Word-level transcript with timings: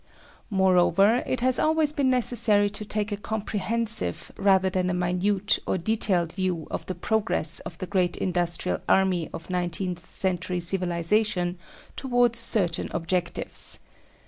Moreover, 0.49 1.21
it 1.27 1.41
has 1.41 1.59
always 1.59 1.91
been 1.93 2.09
necessary 2.09 2.71
to 2.71 2.83
take 2.83 3.11
a 3.11 3.17
comprehensive, 3.17 4.31
rather 4.35 4.67
than 4.67 4.89
a 4.89 4.95
minute 4.95 5.59
or 5.67 5.77
detailed, 5.77 6.33
view 6.33 6.65
of 6.71 6.87
the 6.87 6.95
progress 6.95 7.59
of 7.59 7.77
the 7.77 7.85
great 7.85 8.17
industrial 8.17 8.79
army 8.89 9.29
of 9.31 9.51
nineteenth 9.51 10.09
century 10.11 10.59
civilisation 10.59 11.59
towards 11.95 12.39
certain 12.39 12.87
objectives. 12.89 13.77